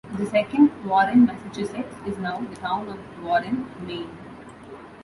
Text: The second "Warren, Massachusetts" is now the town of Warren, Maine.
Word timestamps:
The 0.17 0.25
second 0.25 0.71
"Warren, 0.83 1.27
Massachusetts" 1.27 1.95
is 2.07 2.17
now 2.17 2.39
the 2.41 2.55
town 2.55 2.87
of 2.89 3.23
Warren, 3.23 3.69
Maine. 3.85 4.09